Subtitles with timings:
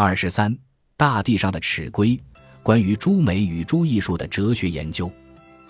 [0.00, 0.56] 二十三，
[0.96, 2.16] 大地上的尺规，
[2.62, 5.10] 关于诸美与诸艺术的哲学研究。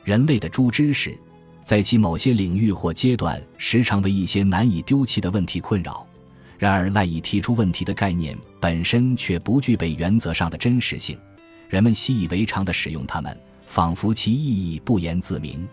[0.05, 1.19] 人类的诸知识，
[1.63, 6.07] 在其某些领域或阶段，时常为一些难以丢弃的问题困扰。
[6.59, 11.19] 然而，赖以提出问题的概念本身却不具备原则上的真实性。
[11.71, 13.35] 人们习以为常地使用它们，
[13.65, 15.67] 仿佛其意义不言自明。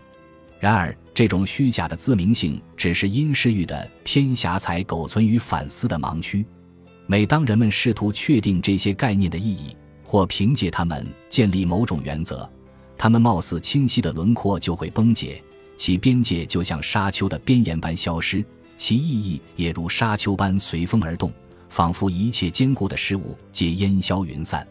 [0.58, 6.42] 然而，这种虚假的自明性，只是因失欲的偏狭才苟存于反思的盲区。
[7.08, 12.48] 每当人们试图确定这些概念的意义，或凭借它们建立某种原则，
[12.98, 15.40] 它们貌似清晰的轮廓就会崩解，
[15.76, 18.44] 其边界就像沙丘的边沿般消失。
[18.76, 21.32] 其意义也如沙丘般随风而动，
[21.68, 24.66] 仿佛一切坚固的事物皆烟消云散。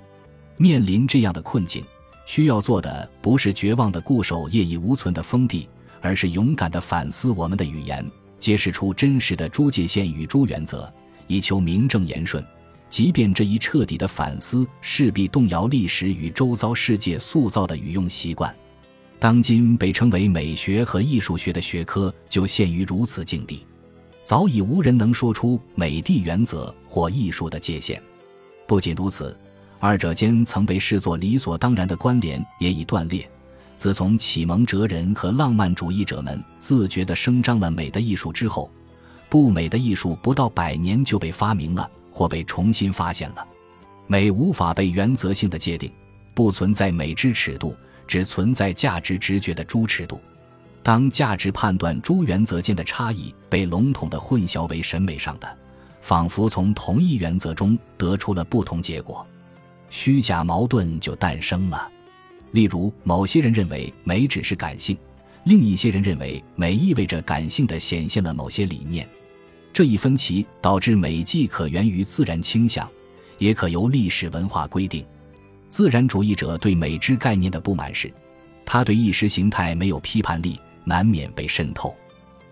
[0.58, 1.84] 面临这样的困境，
[2.26, 5.68] 需要做的不是绝望的固守业已无存的封地，
[6.02, 8.06] 而是勇敢的反思我们的语言，
[8.38, 10.94] 揭示出真实的诸界限与诸原则，
[11.28, 12.44] 以求名正言顺。
[12.88, 18.56] 即便这一彻底的反思势必动摇历史与周遭世界塑造的语用习惯，
[19.20, 23.66] 当今被称为美学和艺术学的学科就陷于如此境地。
[24.24, 28.02] 早已无人能说出美的原则或艺术的界限。
[28.68, 29.38] 不仅如此，
[29.80, 33.30] 二者间曾被视作理所当然的关联也已断裂。
[33.76, 38.72] 自从启蒙哲人和浪漫主义者们自觉地声张了美的艺术之后，
[39.30, 43.48] 不美的艺术不到百年就被发明了或被重新发现了。
[44.08, 45.92] 美无法被原则性的界定，
[46.34, 47.76] 不存在美之尺度，
[48.08, 50.22] 只存在价值直觉的诸尺度。
[50.84, 55.58] 当价值判断诸原则间的差异被笼统地混淆为审美上的，
[56.02, 59.26] 仿佛从同一原则中得出了不同结果，
[59.90, 61.92] 虚假矛盾就诞生了。
[62.52, 64.96] 例如，某些人认为美只是感性，
[65.46, 69.08] 另一些人认为美意味着感性的显现了某些理念。
[69.72, 72.90] 这一分歧导致美既可源于自然倾向，
[73.38, 75.06] 也可由历史文化规定。
[75.70, 78.12] 自然主义者对美之概念的不满是，
[78.66, 80.60] 他对意识形态没有批判力。
[80.88, 81.96] 难免被渗透，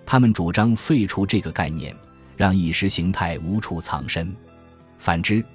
[0.08, 1.96] 他们主张废除这个概念，
[2.36, 4.36] 让意识形态无处藏身。
[4.98, 5.46] 反之，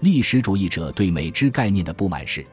[0.00, 2.44] 历史主义者对美之概念的不满是，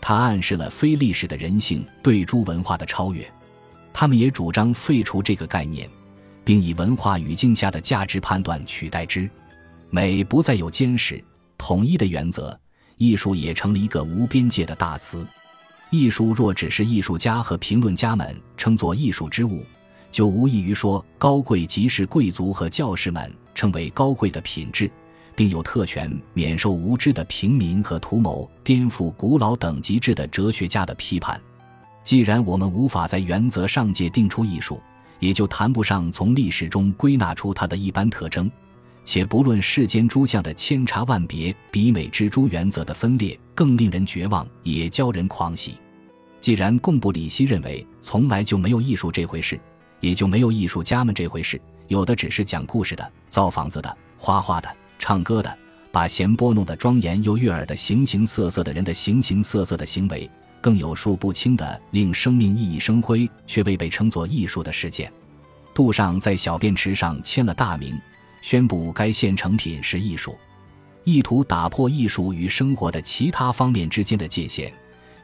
[0.00, 3.24] 它暗示了非历史的人性对诸文化的超越。
[4.00, 5.90] 他们也主张废除这个概念，
[6.44, 9.28] 并以文化语境下的价值判断取代之。
[9.90, 11.20] 美不再有坚实
[11.56, 12.56] 统一的原则，
[12.96, 15.26] 艺术也成了一个无边界的大词。
[15.90, 19.66] 艺术若只是艺术家和评论家们称作艺术之物，
[20.12, 24.88] 就无异于说高贵即是贵族和教士们称为高贵的品质，
[25.34, 31.40] 并有特权免受无知的平民和图谋颠覆古老等级制的哲学家的批判。
[32.08, 34.80] 既然我们无法在原则上界定出艺术，
[35.18, 38.50] 也就谈不上从历史中归纳出它的一般特征。
[39.04, 45.74] 且不论世间诸相的千差万别，比美之诸原则的分裂更令人绝望，也教人狂喜。
[46.40, 49.60] 既然贡布里希认为从来就没有艺术这回事，
[50.00, 55.58] 也就没有艺术家们这回事，有的只是讲故事的、造房子的、画画的、唱歌的，
[55.92, 60.30] 把弦拨弄得庄严又悦耳的形形色色的人的形形色色的行为，
[60.60, 65.12] 更有数不清的令生命熠熠生辉却未被称作艺术的事件。
[65.74, 67.98] 杜尚在小便池上签了大名。
[68.40, 70.38] 宣布该现成品是艺术，
[71.02, 74.72] 意图打破艺术与生活的其他方面之间的界限，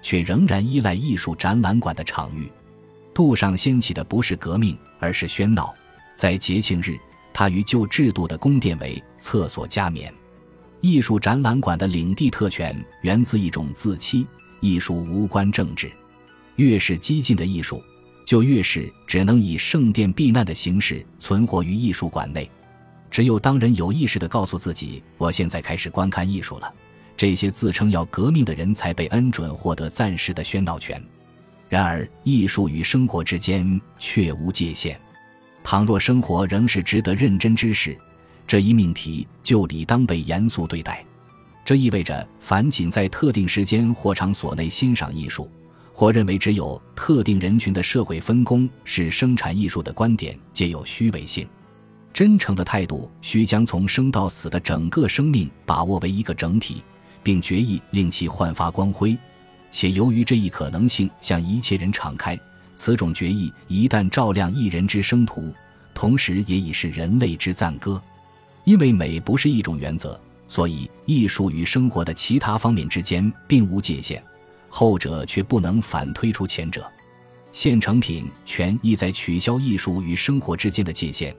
[0.03, 2.51] 却仍然依赖艺术展览馆的场域。
[3.15, 5.73] 杜尚掀起的不是革命，而是喧闹。
[6.17, 6.99] 在节庆日，
[7.33, 10.13] 他与旧制度的宫殿为厕所加冕。
[10.81, 14.27] 艺术展览馆的领地特权源自一种自欺：
[14.65, 15.93] 艺术无关政治，
[16.57, 17.83] 越是激进的艺术，
[18.25, 22.51] 就越是只能以圣殿避难的形式存活于艺术馆内。
[23.11, 26.73] 只有当人有意识地告诉自己“我现在开始观看艺术了”，
[27.15, 30.99] 这些自称要革命的人才被恩准获得暂时的宣导权。
[31.69, 34.99] 然而，艺术与生活之间却无界限。
[35.63, 37.95] 倘若生活仍是值得认真之事，
[38.47, 41.05] 这一命题就理当被严肃对待。
[41.65, 45.51] 这意味着，凡仅在特定时间或场所内欣赏艺术，
[45.95, 51.49] 或认为只有特定人群的社会分工是生产艺术的观点，皆有虚伪性。
[52.13, 56.83] 真诚的态度需将从生到死的整个生命把握为一个整体，
[57.23, 59.17] 并决意令其焕发光辉。
[59.71, 62.39] 且由于这一可能性向一切人敞开，
[62.75, 65.53] 此种决意一旦照亮一人之生途，
[65.95, 68.01] 同时也已是人类之赞歌。
[68.65, 74.23] 因为美不是一种原则，所以艺术与生活的其他方面之间并无界限，
[74.69, 76.91] 后者却不能反推出前者。
[77.53, 81.35] 现成品权意在取消艺术与生活之间的界限。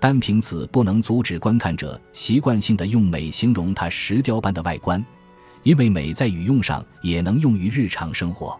[0.00, 5.04] 单凭此不能阻止观看者习惯性的用美形容它石雕般的外观，
[5.64, 8.58] 因为美在语用上也能用于日常生活。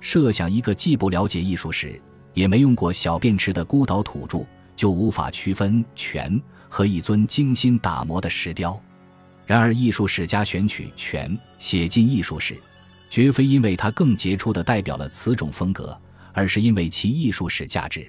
[0.00, 2.00] 设想一个既不了解艺术史，
[2.32, 8.80] 也没用过小便池的孤岛土著，就无法区分泉和一尊精心打磨的石雕。
[9.50, 12.56] 然而，艺术史家选取泉写进艺术史，
[13.10, 16.00] 绝非因为它更杰出地代表了此种风格，
[16.32, 18.08] 而是因为其艺术史价值。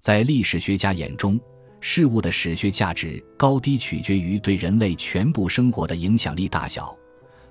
[0.00, 1.36] 在历史学家眼中，
[1.80, 6.96] 事物的史学价值高低取决于对人类全部生活的影响力大小。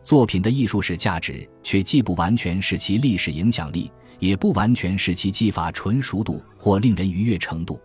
[0.03, 7.77] 作品的艺术史价值却既不完全是其历史影响力，也不完全是其技法纯熟度或令人愉悦程度。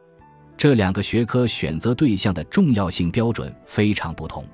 [0.56, 4.46] 这两个学科选择对象的重要性标准非常不同。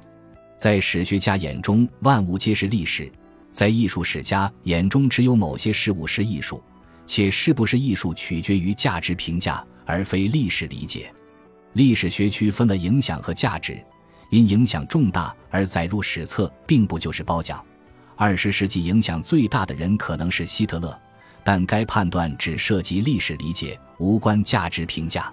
[0.59, 3.07] 在史学家眼中，万物皆是历史；
[3.53, 6.63] 在艺术史家眼中，只有某些事物是艺术，
[7.07, 11.11] 且是不是艺术取决于价值评价，而非历史理解。
[11.75, 13.81] 历史学区分了影响和价值。
[14.31, 17.65] 因影响重大而载入史册，并不就是褒奖。
[18.15, 21.01] 二十世纪影响最大的人可能是希特勒，
[21.43, 25.33] 但该判断只涉及历史理解，无关价值评价。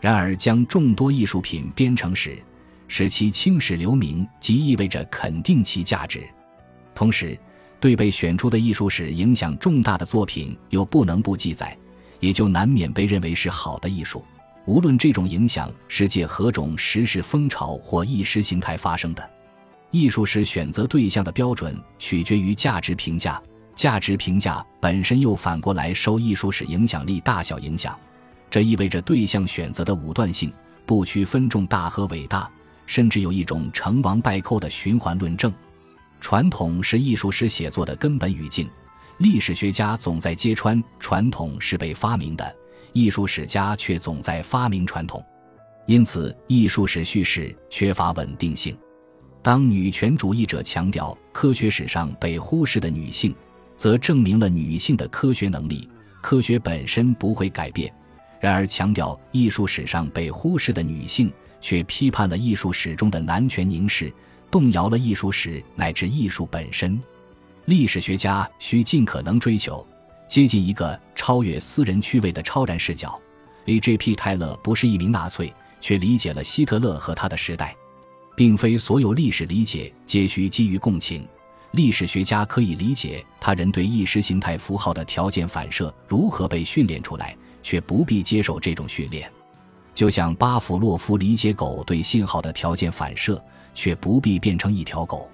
[0.00, 2.42] 然而，将众多艺术品编成史，
[2.88, 6.22] 使其青史留名，即意味着肯定其价值。
[6.94, 7.38] 同时，
[7.80, 11.76] 对被选出的艺术史影响重大的作品又不能不记载，
[12.20, 14.24] 也就难免被认为是好的艺术。
[14.66, 19.30] 无论这种影响是借何种时事风潮或意识形态发生的，
[19.90, 23.42] 艺术史选择对象的标准取决于价值评价，
[23.74, 27.98] 价值评价本身又反过来受艺术史影响力大小影响。
[28.50, 30.50] 这意味着对象选择的武断性，
[30.86, 32.50] 不区分重大和伟大，
[32.86, 35.52] 甚至有一种成王败寇的循环论证。
[36.20, 38.68] 传统是艺术史写作的根本语境，
[39.18, 42.56] 历史学家总在揭穿传统是被发明的。
[42.92, 45.20] 艺术史家却总在发明传统，
[45.86, 48.76] 因此艺术史叙事缺乏稳定性。
[49.42, 53.34] 当女权主义者强调科学史上被忽视的女性，
[53.76, 55.88] 则证明了女性的科学能力，
[56.22, 57.90] 科学本身不会改变；
[58.40, 61.30] 然而，强调艺术史上被忽视的女性，
[61.64, 64.12] 却批判了艺术史中的男权凝视，
[64.50, 67.00] 动摇了艺术史乃至艺术本身。
[67.64, 69.84] 历史学家需尽可能追求。
[70.28, 73.18] 接近一个超越私人趣味的超然视角。
[73.64, 74.14] A.J.P.
[74.14, 75.50] 泰勒不是一名纳粹，
[75.80, 77.74] 却理解了希特勒和他的时代。
[78.36, 81.26] 并非所有历史理解皆需基于共情。
[81.70, 89.32] 历史学家可以理解他人对意识形态符号的条件反射如何被训练出来，却不必接受这种训练。
[89.94, 93.42] 就像巴甫洛夫理解狗对信号的条件反射，
[93.74, 95.30] 却不必变成一条狗。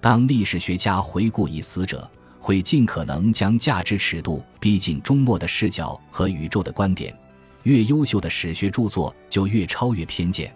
[0.00, 2.10] 当历史学家回顾已死者。
[2.44, 7.16] 会尽可能将价值尺度逼近终末的视角和宇宙的观点。
[7.62, 10.52] 越优秀的史学著作就越超越偏见，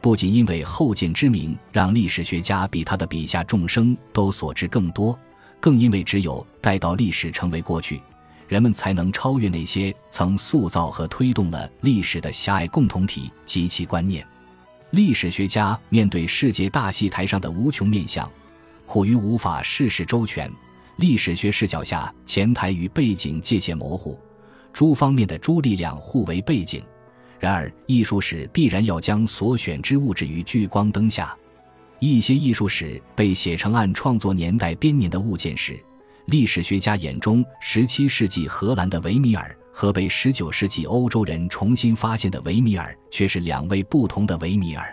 [0.00, 5.16] 不仅因为后见之明让历史学家比他的笔下众生都所知更多，
[5.60, 8.00] 更因为只有待到历史成为过去，
[8.48, 14.26] 人们才能超越那些曾塑造和推动了历史的狭隘共同体及其观念。
[14.90, 18.30] 历史学家面对世界大戏台上的无穷面相，
[18.86, 20.50] 苦于无法事事周全。
[20.96, 24.18] 历史学视角下，前台与背景界限模糊，
[24.72, 26.82] 诸方面的诸力量互为背景。
[27.38, 31.36] 然而，艺术史必然要将所选之物置于聚光灯下。
[31.98, 35.78] 一些艺术史被写成按创作年代编年的物件时，
[36.26, 44.92] 历史学家眼中，17世纪荷兰的维米尔和被19世纪欧洲人重新发现的维米尔却是两位不同的维米尔。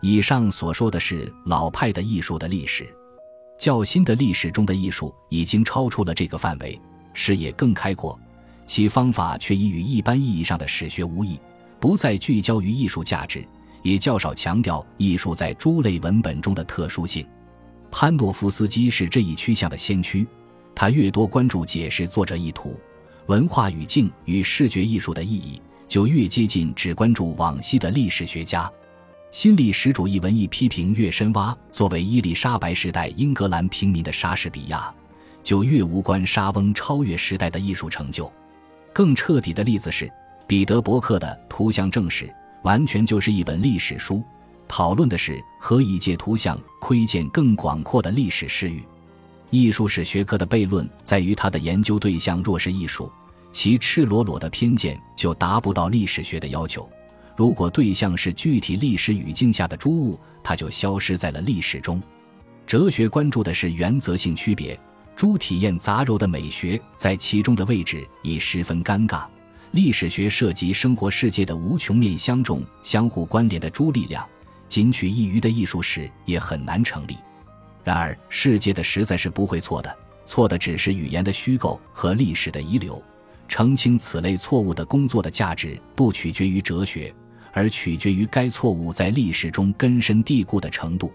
[0.00, 2.88] 以上所说的是老派的艺术的历史。
[3.58, 6.80] 较新的历史中的艺术已经超出了这个范围，
[7.14, 8.16] 视野更开阔，
[8.64, 11.38] 其方法却已与一般意义上的史学无异，
[11.80, 13.44] 不再聚焦于艺术价值，
[13.82, 17.26] 也较少强调艺术在诸类文本中的特殊性。
[17.90, 20.24] 潘诺夫斯基是这一趋向的先驱，
[20.74, 22.78] 他越多关注解释作者意图、
[23.26, 28.70] 文化语境与视觉艺术的意义，就越接近只关注往昔的历史学家。
[29.30, 34.92] 新历史主义文艺批评越深挖，作为伊丽莎白时代英格兰平民的莎士比亚，
[35.42, 38.30] 就越无关莎翁超越时代的艺术成就。
[38.92, 40.10] 更彻底的例子是
[40.48, 42.26] 彼得伯克的《图像正史》，
[42.64, 44.20] 完全就是一本历史书，
[44.66, 48.82] 讨论的是何以借图像窥见更广阔的历史视域。
[49.50, 53.10] 艺术史学科的悖论在于，它的研究对象若是艺术，
[53.52, 56.88] 其赤裸裸的偏见就达不到历史学的要求。
[57.36, 62.00] 如果对象是具体历史语境下的诸物，它就消失在了历史中。
[62.66, 64.78] 哲学关注的是原则性区别，
[65.16, 69.24] 诸体验杂糅的美学在其中的位置已十分尴尬。
[69.72, 74.24] 历史学涉及生活世界的无穷面相中相互关联的诸力量，
[74.68, 77.16] 仅取一隅的艺术史也很难成立。
[77.90, 79.92] 然而，世界的实在是不会错的，
[80.24, 83.02] 错的只是语言的虚构和历史的遗留。
[83.48, 87.12] 澄清此类错误的工作的价值，不取决于哲学，
[87.52, 91.12] 而取决于该错误在历史中根深蒂固的程度。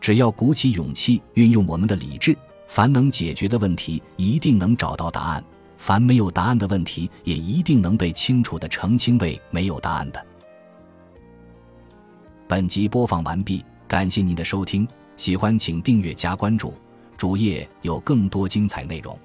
[0.00, 2.34] 只要鼓起勇气，运用我们的理智，
[2.66, 5.42] 凡能解决的问题，一定能找到答案；
[5.76, 10.26] 凡没有答案的问题，也一定能被清楚的澄清为没有答案的。
[12.48, 16.74] 本集播放完毕，感谢您的收听，喜欢请订阅加关注，
[17.16, 19.18] 主页有更多精彩内容。